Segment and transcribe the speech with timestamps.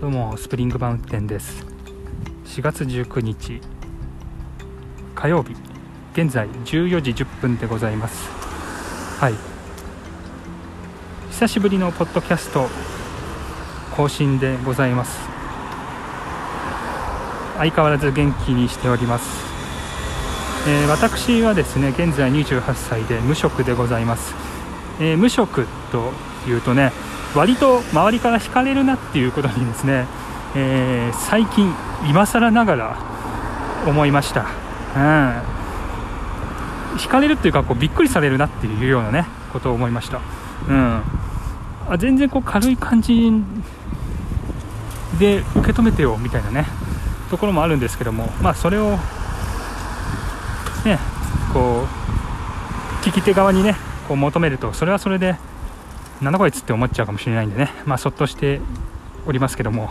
[0.00, 1.66] どうもスプリングマウンテンです。
[2.44, 3.60] 4月19日
[5.16, 5.56] 火曜日
[6.12, 8.28] 現在14時10分でございます。
[9.18, 9.34] はい。
[11.30, 12.68] 久しぶりのポッドキャスト
[13.96, 15.18] 更新でございます。
[17.58, 19.26] 相変わらず元気にしております、
[20.68, 24.32] えー、私はですね現在28歳で無職でございます、
[25.00, 26.12] えー、無職と
[26.48, 26.92] いうとね
[27.34, 30.06] 割と周りから惹かれるなっていうことにですね、
[30.56, 31.72] えー、最近
[32.08, 32.98] 今更ながら
[33.86, 34.46] 思いました、
[34.96, 35.42] うん、
[36.98, 40.20] 惹かれるっていうかこうびっくりされるなっていうようなねことを思いました、
[40.68, 41.02] うん、
[41.88, 43.30] あ全然こう軽い感じ
[45.18, 46.66] で受け止めてよみたいなね
[47.30, 48.92] ところもあるんですけどもまあそれを
[50.84, 50.98] ね
[51.52, 53.76] こう聞き手側にね
[54.06, 55.36] こう求めるとそれはそれで
[56.20, 58.60] なんだこいつって思っちゃうかもしれないんでね、まあ、そっとして
[59.26, 59.90] おりますけども、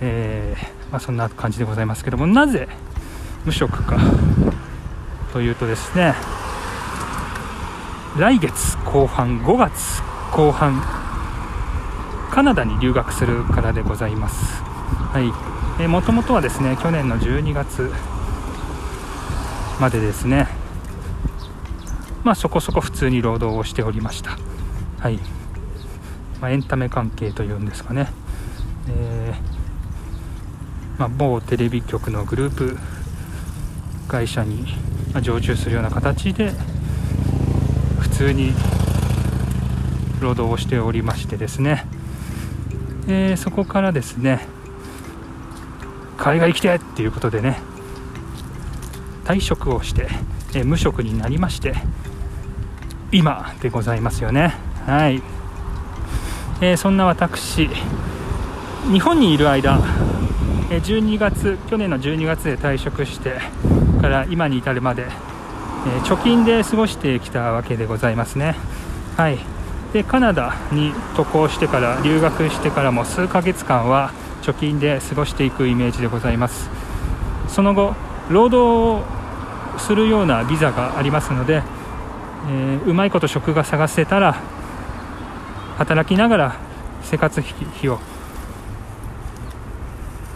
[0.00, 2.26] えー、まあ、そんな感じでございますけども。
[2.26, 2.68] なぜ
[3.44, 3.98] 無職か
[5.32, 6.14] というとですね。
[8.16, 10.80] 来月後半5月後半
[12.30, 14.62] カナダに留学するからでございます。
[14.62, 15.20] は
[15.82, 15.88] い。
[15.88, 17.92] もともとはですね去年の12月
[19.80, 20.63] までですね。
[22.24, 24.38] まあ、そこそこ普通に労働をしておりました、
[24.98, 25.18] はい。
[26.40, 28.08] まあ、エンタメ関係というんですかね、
[28.88, 32.78] えー、まあ、某テレビ局のグループ
[34.08, 34.66] 会社に
[35.22, 36.52] 常駐するような形で
[38.00, 38.52] 普通に
[40.20, 41.86] 労働をしておりましてですね、
[43.06, 44.46] えー、そこからですね
[46.16, 47.58] 海外来てっていうことでね
[49.24, 50.08] 退職をして、
[50.54, 51.74] えー、無職になりまして
[53.14, 54.56] 今でございますよね。
[54.86, 55.22] はい、
[56.60, 57.68] えー、そんな私
[58.90, 59.78] 日本にいる間
[60.68, 63.38] 12月去年の12月で退職して
[64.00, 68.56] から今に至るまで、え貯金で過ごしてきたわけでございますね。
[69.16, 69.38] はい。
[69.92, 74.10] でカナダに渡航してから留学してからも数ヶ月間は
[74.42, 76.68] 貯金で過ごしていくイメージでございます。
[77.46, 77.94] その後
[78.28, 79.04] 労働
[79.78, 81.62] するようなビザがありますので
[82.46, 84.36] えー、うまいこと職が探せたら
[85.78, 86.56] 働きながら
[87.02, 87.98] 生活費を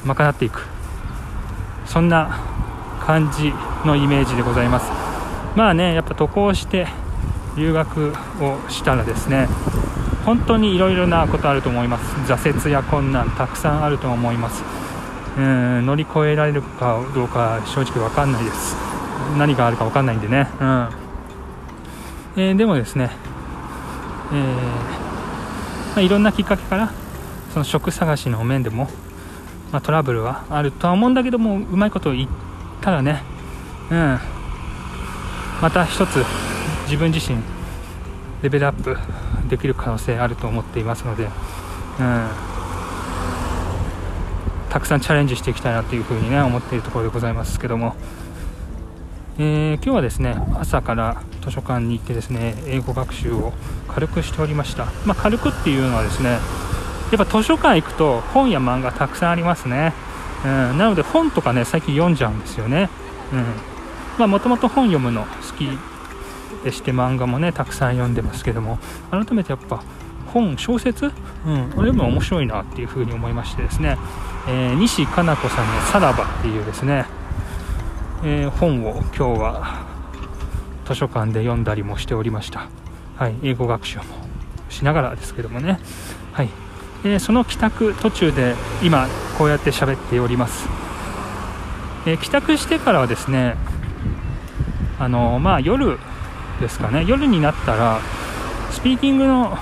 [0.05, 0.67] 賄っていく。
[1.87, 2.41] そんな
[3.01, 3.53] 感じ
[3.87, 4.91] のイメージでございます。
[5.57, 6.87] まあねやっぱ渡航して
[7.57, 9.49] 留学をしたらですね
[10.25, 12.15] 本当にいろいろなことあると思います。
[12.31, 14.63] 挫折や困難たくさんあると思います。
[15.39, 18.77] うん乗り越えられるかどうか正直分かんないです。
[19.39, 20.49] 何があるか分かんないんでね。
[20.61, 20.89] うん。
[22.39, 23.11] えー、でもですね、
[24.33, 26.93] えー、まあ、いろんなきっかけから
[27.53, 28.85] その職探しの面でも、
[29.73, 32.29] まあ、トラブルはあるとは思うんだけどもうまいこと言っ
[32.81, 33.25] たらね、
[33.91, 34.19] うん、
[35.61, 36.25] また一つ
[36.85, 37.43] 自分自身
[38.41, 38.97] レベルアップ
[39.49, 41.31] できる可能性あると思っていますので、うん、
[44.71, 47.97] たくさんチャレンジしていきたいなというふうにね思っているところでございますけども。
[49.41, 53.53] えー、今日はですね朝から図書館に行ってですね英語学習を
[53.89, 56.39] 軽くしておりました、まあ、軽くっていうのはですねや
[57.15, 59.95] っぱ図書館行くと本や漫画たくさんありますね、
[60.45, 62.91] うん、なので本とかね最近読んじゃうんですよね。
[64.19, 65.69] もともと本読むの好き
[66.65, 68.81] でして漫画もねたくさん読んでますけども
[69.13, 69.85] 改めてやっぱ
[70.27, 71.13] 本小説、
[71.47, 73.97] うん、あれも面白いなっていうふうに思いましてですね、
[74.49, 77.07] えー、西加奈子さんの「さらば」っていうですね
[78.25, 79.88] えー、本を今日は
[80.89, 82.69] 図書館で読んだりもしておりました、
[83.17, 84.05] はい、英語学習も
[84.71, 85.79] しながらですけどもね、
[86.33, 86.49] はい。
[87.05, 89.07] え、その帰宅途中で今
[89.37, 90.69] こうやって喋っております、
[92.07, 93.55] え、帰宅してからはですね
[94.99, 95.99] あのまあ夜
[96.61, 97.05] ですかね。
[97.07, 98.01] 夜になったら
[98.73, 99.57] スピーキングの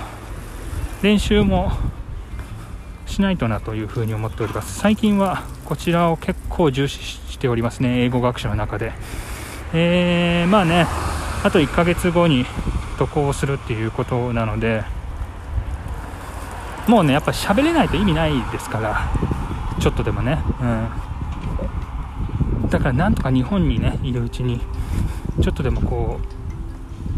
[1.03, 1.71] 練習も
[3.05, 4.79] しないとなというふうに思っております。
[4.79, 8.03] 最近はこちらを結構重視しておりますね。
[8.03, 8.93] 英語学習の中で、
[9.73, 10.87] えー、まあね
[11.43, 12.45] あと1ヶ月後に
[12.97, 14.83] 渡航するっていうことなので
[16.87, 19.11] もうねやっぱ喋れないと意味ないですから
[19.79, 20.65] ちょっとでもね、う
[22.65, 24.61] ん、だからなんとか日本にねいるうちに
[25.41, 26.19] ちょっとでもこ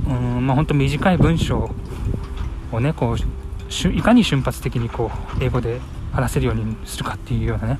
[0.07, 1.69] ううんまあ本当短い文章
[2.71, 3.17] をねこう
[3.89, 5.79] いかに瞬発的にこう英語で
[6.11, 7.79] 話せるようにするかっていうようなね、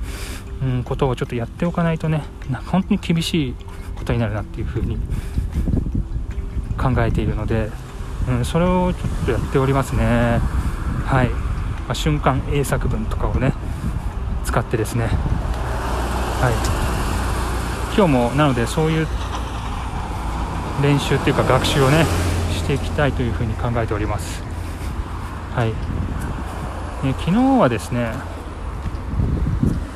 [0.62, 2.24] うん、ことをちょっとやっておかないとね
[2.68, 3.56] 本当に厳しい
[3.95, 4.97] ことになるなっていうふうに
[6.79, 7.69] 考えているので、
[8.29, 10.39] うん、それをちょっとやっておりますね。
[11.05, 11.29] はい。
[11.29, 13.53] まあ、瞬間英作文とかをね
[14.45, 15.07] 使ってですね。
[15.07, 17.95] はい。
[17.97, 19.07] 今日もなのでそういう
[20.81, 22.05] 練習っていうか学習をね
[22.53, 24.41] していきたいというふうに考えております。
[25.53, 25.69] はい、
[27.05, 28.13] ね、昨日はですね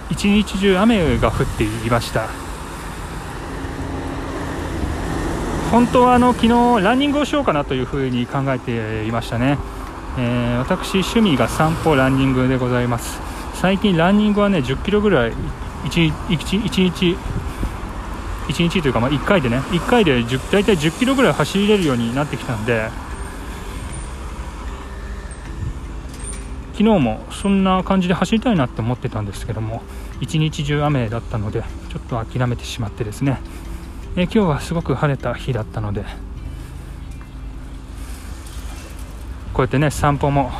[0.10, 2.43] 一日中雨が降っていました。
[5.74, 9.58] 本当はあの昨日ランニングをしようかなというふうに考えていましたね、
[10.20, 13.20] えー、私趣味が散歩ランニングでございます。
[13.56, 17.18] 最近ランニングはね10キロぐらい 1, 1, 1日
[18.50, 22.92] 1日というか、まあ、1回でね1回で10大体10キロぐらい走れるようになってきたんで
[26.74, 29.82] 昨日もそんな感じで走りたいなって思ってたんですけども
[30.22, 33.40] 一日中雨だったのでちょっと諦めてしまってですね
[34.16, 36.04] え今日はすごく晴れた日だったので
[39.54, 40.52] こうやってね散歩も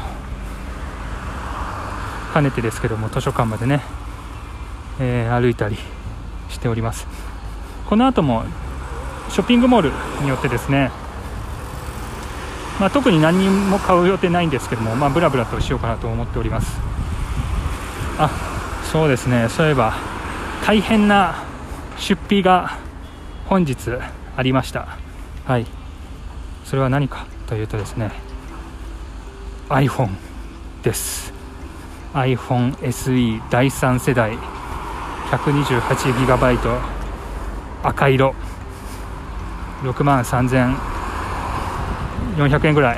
[2.34, 3.82] 兼ねてですけども図書館までね、
[5.00, 5.78] えー、歩いたり
[6.50, 7.06] しております。
[7.88, 8.44] この後も
[9.30, 9.92] ショッピングモール
[10.24, 10.90] によってですね
[12.80, 16.80] まあ、特に何人も買う予定ないんですけども、まあ、ブラブラとしようかなと思っております。
[18.18, 18.32] あ
[18.92, 19.48] そうですね。
[19.48, 19.94] そういえば
[20.66, 21.44] 大変な
[21.98, 22.83] 出費が
[23.48, 23.92] 本日
[24.36, 24.98] ありました。
[25.46, 25.66] はい。
[26.66, 28.12] それは何かというとですね
[29.70, 30.10] iPhone
[30.82, 31.34] です。
[32.14, 34.38] iPhone SE 第3世代
[35.32, 36.80] 128GB
[37.84, 38.36] 赤色。
[39.84, 42.98] 6万3400円ぐらい。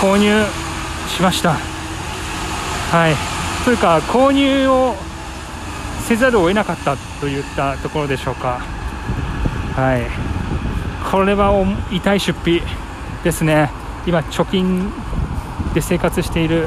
[0.00, 0.46] 購入
[1.08, 1.56] しました。
[2.90, 3.14] はい。
[3.64, 4.94] というか購入を
[6.10, 8.58] せざるを得なかったといったところでしょうか。
[9.76, 10.02] はい。
[11.08, 11.52] これは
[11.92, 12.62] 痛い出費
[13.22, 13.70] ですね。
[14.08, 14.90] 今貯金
[15.72, 16.66] で生活している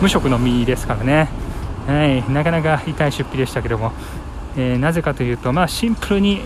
[0.00, 1.28] 無職の身ですからね、
[1.86, 3.92] はい、なかなか痛い出費でしたけども、
[4.56, 6.40] えー、なぜかというと、まあ、シンプルに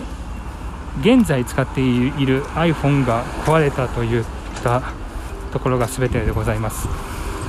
[0.99, 4.25] 現在使っている iPhone が壊れたといっ
[4.61, 4.83] た
[5.53, 6.89] ところが全てでございます、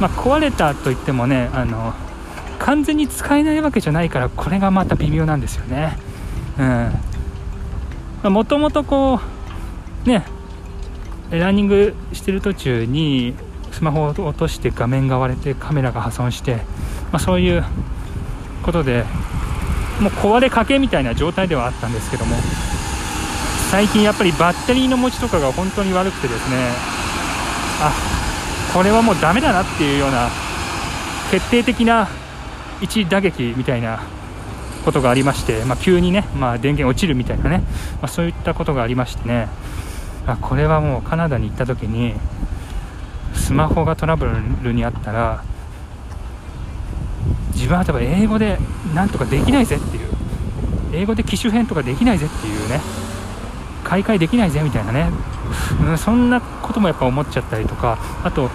[0.00, 1.92] まあ、壊れたといってもねあの
[2.66, 5.96] 完全に使えないわけじゃないからこれがまた微妙なんですよね。
[8.24, 9.20] もともとこ
[10.04, 10.24] うね
[11.30, 13.34] ランニングしてる途中に
[13.70, 16.62] スマホを落として画面が割れてカメラが破損して、ま
[17.12, 17.64] あ、そういう
[18.64, 19.04] ことで
[20.00, 22.34] もう壊れかけみたいな状態ではあったんですけども
[23.70, 26.70] 最近やっぱりバッテリーの持ちとかが本当に悪くてですね
[27.80, 27.92] あ
[28.74, 30.30] これはもうダメだなっていうような
[31.30, 32.08] 決定的な
[32.80, 34.00] 一打撃みたいな
[34.84, 37.58] ことがありまして、まあ、急にね、まあ、電源落ちるみたいなね、
[38.00, 39.48] まあ、そういったことがありましてね
[40.26, 42.14] あこれはもうカナダに行った時に
[43.34, 44.26] スマホがトラブ
[44.62, 45.44] ルにあったら
[47.54, 48.58] 自分は多分英語で
[48.94, 50.10] なんとかできないぜっていう
[50.92, 52.80] 英語で機種変とかできないぜっていうね
[53.84, 55.10] 買い替えできないぜみたいなね、
[55.80, 58.50] うん、そんなこともやっぱ思っちゃったりとかあと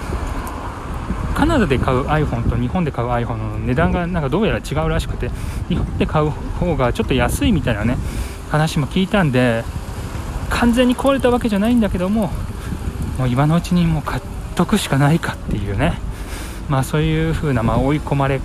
[1.41, 5.31] カナダで買う iPhone と日本で買う iPhone の値段がなんかどうやら違うらしくて
[5.69, 7.97] 日本で買う方がちょっと安いみたいなね
[8.51, 9.63] 話も聞いたんで
[10.51, 12.29] 完全に壊れたわけじゃないんだけども
[13.17, 14.21] もう今のうちにもう買っ
[14.53, 15.97] とくしかないかっていうね
[16.69, 18.39] まあそういう風なま追い込まれ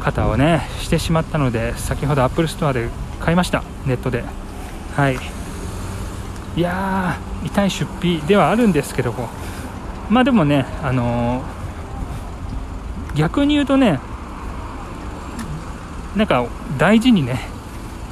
[0.00, 2.88] 方をねしてしまったので先ほど Apple Store で
[3.20, 4.24] 買いましたネットで。
[4.96, 5.18] はい。
[6.56, 9.28] いやー痛い出費ではあるんですけども。
[10.08, 11.61] まあでもねあのー、
[13.14, 14.00] 逆に言うとね
[16.16, 16.46] なんか
[16.78, 17.40] 大事にね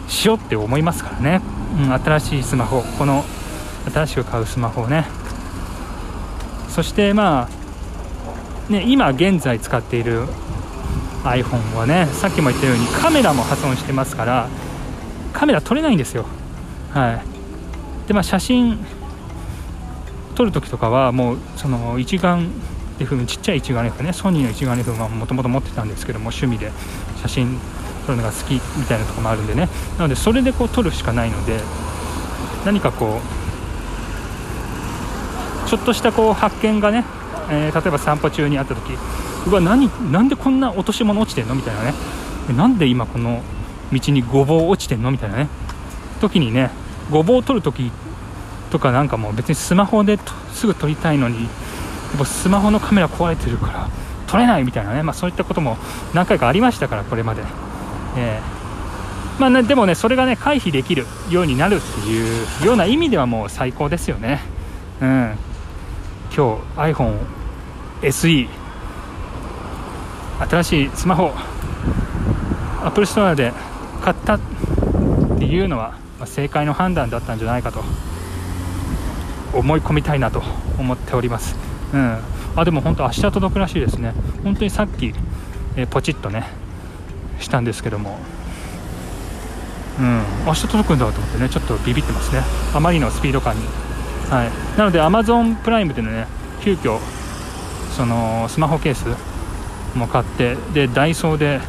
[0.09, 1.41] しようって思いますからね、
[1.79, 3.25] うん、新しいスマホこの
[3.93, 5.07] 新しく買うスマホをね。
[6.69, 10.25] そしてまあね今現在使っている
[11.25, 14.49] iPhone はねさっきも言ったようにカメラも破損してますから
[15.33, 16.27] カメラ撮れないんですよ。
[16.93, 17.23] は
[18.05, 18.09] い。
[18.09, 18.79] でまあ写真
[20.35, 22.51] 撮るときとかはもうその一眼
[23.01, 26.71] レフちっちゃい一眼レフねソニーの一眼レフはもともと持ってたんですけども趣味で
[27.23, 27.59] 写真
[28.07, 29.69] 撮るのが好きみたいなとこもあるんでね。
[29.97, 31.61] なのでそれでこう撮るしかないので
[32.67, 33.21] 何かこ
[35.65, 37.05] うちょっとしたこう発見がね、
[37.49, 38.93] えー、例えば散歩中にあった時
[39.47, 41.95] うわ何なんでこんな落とし物落ちてんのみたいなね。
[42.55, 43.43] なんで今この
[43.93, 45.49] 道にごぼう落ちてんのみたいなね。
[46.21, 46.71] 時にね
[47.11, 47.91] ごぼうを取るとき
[48.71, 50.19] とかなんかもう別にスマホで
[50.53, 51.49] すぐ撮りたいのに
[52.25, 53.89] スマホのカメラ壊れてるから
[54.27, 55.77] 撮れないみたいなね、まあ、そういったことも
[56.15, 57.43] 何回かありましたからこれまで、
[58.17, 64.41] えー、まあね、でもねそれがね回避できるようになるっていうような意味ではもう最高ですよね。
[65.01, 65.39] うん。
[66.35, 67.19] 今日 iPhone
[68.03, 68.49] SE
[70.49, 71.33] 新しいスマホ
[72.85, 73.53] Apple Store で
[74.01, 74.41] 買ったっ
[75.39, 77.83] ていうのは、ま、正解の判断だったんじゃないかと
[79.53, 80.43] 思い込みたいなと
[80.79, 81.57] 思っております、
[81.93, 82.19] うん、
[82.57, 84.13] あでも本当明日届くらしいですね。
[84.45, 85.15] 本当にさっき、
[85.77, 86.47] えー、ポチッとね
[87.41, 88.19] したんですけども。
[89.99, 90.23] うん。
[90.47, 92.43] 明日届くんだと思ってねちょっとビビってますね。
[92.75, 93.63] あまりのスピード感に。
[94.31, 94.79] はい。
[94.79, 96.27] なので Amazon プライムでね
[96.63, 96.99] 急遽
[97.97, 99.07] そのスマホケース
[99.97, 101.61] も買ってでダイソーで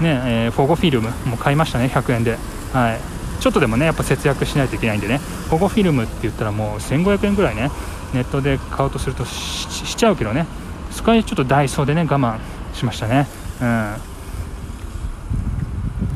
[0.00, 2.36] ね、えー、フォゴフィルムも買いましたね100円で。
[2.72, 3.00] はい。
[3.44, 5.20] ちょっとでもねやっぱ節約しないといけないんでね。
[5.50, 7.70] 保護フィルムって言ったらもう1500円ぐらいね
[8.14, 10.46] ネットで買おうとするとしちゃうけどね。
[10.90, 12.38] そこはちょっとダイソーでね我慢
[12.72, 13.28] しましたね。
[13.60, 13.96] うん。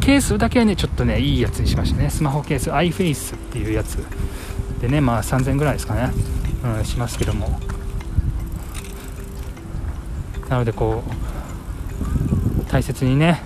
[0.01, 2.09] ケースだけはねちょっとねいいやつにしましたね。
[2.09, 3.99] スマホケース iFace っていうやつ
[4.81, 6.11] でねまあ3000円ぐらいですかね。
[6.79, 7.61] うんしますけども。
[10.49, 13.43] なのでこう大切にね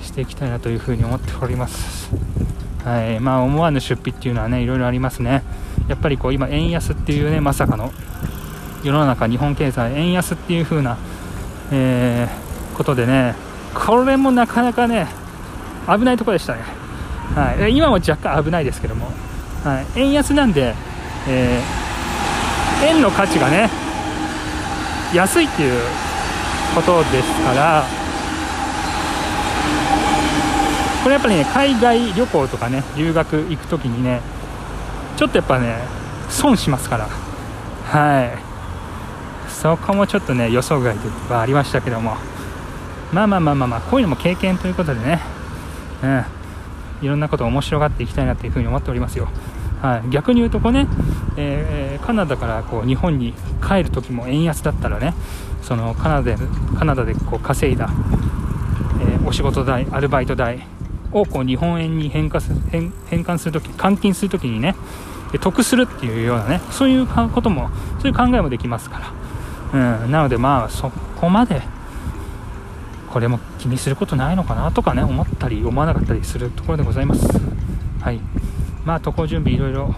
[0.00, 2.10] していきたいなというふうに思っております。
[2.84, 3.20] はい。
[3.20, 5.42] まあ、思わぬ出費っていうのはねいろいろありますね。
[5.88, 7.92] やっぱりこう今円安っていうねまさかの
[8.82, 10.96] 世の中日本経済円安っていう風な、
[11.70, 13.34] えー、ことでね
[13.74, 15.06] これもなかなかね
[15.86, 16.62] 危ないところでしたね、
[17.34, 19.06] はい、今も若干危ないですけども、
[19.64, 20.74] はい、円安なんで、
[21.28, 23.70] えー、円の価値がね
[25.14, 25.80] 安いっていう
[26.74, 27.84] ことですから
[31.02, 34.20] これやっぱりね海外旅行とかね留学行く時にね
[35.16, 35.76] ちょっとやっぱね
[36.28, 37.06] 損しますから。
[37.06, 38.52] はい。
[39.50, 41.00] そこもちょっとね予想外で
[41.32, 42.16] はありましたけども。
[43.12, 45.20] まあまあまあまあまあこういうのも経験ということでね。
[46.02, 46.24] うん。
[47.02, 49.28] いろんなことを面白がっていきたいなというふうに思っておりますよ。
[49.82, 50.86] はい、逆に言うとこうね、
[51.36, 55.12] えー、カナダからこう日本に帰る時も円安だったらね
[55.60, 56.36] そのカナダで
[56.78, 57.90] カナダでこう稼いだ、
[59.00, 60.64] えー、お仕事代アルバイト代
[61.12, 64.74] をこう日本円に変化す変変換するとき換金するときにね
[65.40, 69.12] 得するっていうようなねそういうこともそういう考えもできますか
[69.72, 71.62] ら、うん、なのでまあそこまで
[73.12, 77.26] これも気にすることないのかなとかね思ったり思わなかったりするところでございます。
[78.00, 78.20] はい。
[78.84, 79.94] まあ渡航準備いろいろ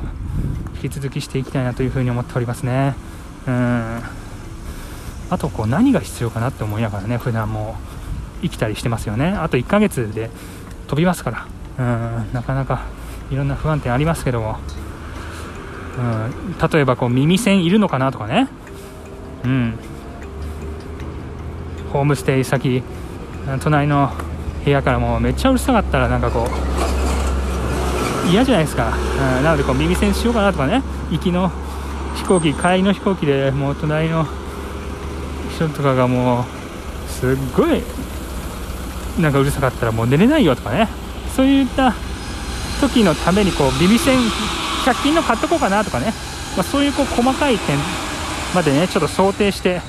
[0.83, 2.95] 引き続きしていきたいなというふうに思っておりますね。
[3.47, 4.01] うん。
[5.31, 7.77] あとこう何が必要かなって思いながらね普段も
[8.43, 9.29] 生きたりしてますよね。
[9.29, 10.31] あと1ヶ月で
[10.87, 11.47] 飛びますから。
[11.77, 12.83] うんなかなか
[13.31, 14.59] いろんな不安定ありますけども、
[15.99, 18.49] うん、例えばこう耳栓いるのかなとかね、
[19.45, 19.75] うん、
[21.93, 22.83] ホームステイ先
[23.61, 24.13] 隣の
[24.65, 26.47] 部屋からもうめっちゃうるさかったらなんかこ
[28.27, 28.93] う嫌じゃないですか、
[29.39, 30.83] うん、なのでこう耳栓しようかなとかね。
[31.11, 31.51] 行きの
[32.17, 34.27] 飛行機帰りの飛行機でもう隣の
[35.55, 36.45] 人とかがもう
[37.11, 37.83] すっごい
[39.19, 40.89] なんかうるさかったらもう寝れないよとかね。
[41.35, 41.95] そういった
[42.81, 44.19] 時のためにこう耳栓
[44.85, 46.13] 100均の買っとこうかなとかね、
[46.57, 47.77] まあ、そういうこう細かい点
[48.55, 49.81] までねちょっと想定して、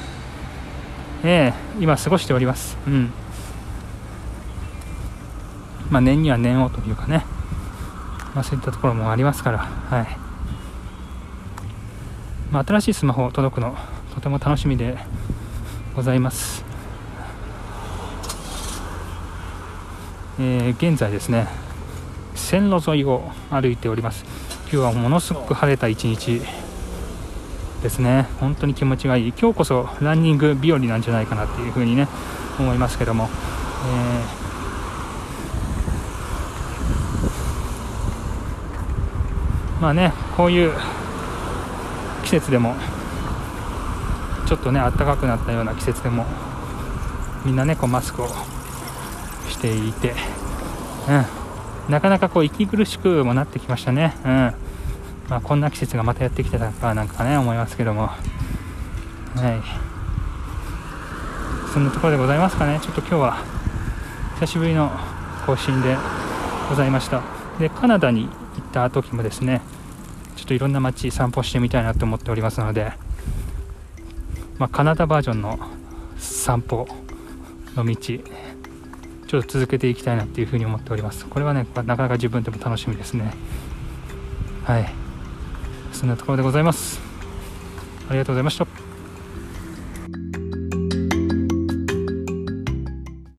[1.23, 2.77] えー、今過ごしております。
[2.87, 3.11] うん。
[5.89, 7.25] まあ念には念をというかね、
[8.33, 9.59] まあ、そういったところもありますから。
[9.59, 10.07] はい、
[12.51, 13.75] まあ、新しいスマホ届くの
[14.13, 14.97] とても楽しみで
[15.95, 16.74] ございます。
[20.39, 21.47] えー、現在ですね
[22.35, 24.25] 線路沿いを歩いております。
[24.63, 26.41] 今日はものすごく晴れた一日
[27.81, 28.27] ですね。
[28.39, 29.33] 本当に気持ちがいい。
[29.39, 32.07] 今日こそランニング日和なんじゃないかなっていうふうにね
[32.59, 33.29] 思いますけども、
[33.85, 40.73] えー、まあねこういう
[42.23, 42.75] 季節でも
[44.47, 46.25] ちょっとね暖かくなったような季節でも
[47.45, 48.27] みんなねこうマスクを
[49.49, 50.13] していて、
[51.07, 54.53] うん、なかなかこう息苦しくもなってきましたね、うん。
[55.29, 58.15] まあ、こんな季節がまたやってきてたかなんかね思いますけども、は
[61.67, 62.79] い、そんなところでございますかね。
[62.81, 63.37] ちょっと今日は
[64.39, 64.91] 久しぶりの
[65.45, 65.97] 更新で
[66.69, 67.21] ございました。
[67.59, 68.31] でカナダに行っ
[68.71, 69.61] た時もですね
[70.35, 72.91] ちょっといろんな街散歩してみたいなと思っておりますので、
[74.57, 75.57] まあ、カナダバージョンの
[76.17, 76.87] 散歩
[77.75, 77.95] の道
[79.27, 81.25] ちょっと続けていきたいなっていうふうに思っております。
[81.25, 83.33] これはねなかなか自分でも楽しみですね。
[84.63, 84.91] はい。
[85.91, 86.99] そんなところでございます。
[88.09, 88.74] ありがとうございました。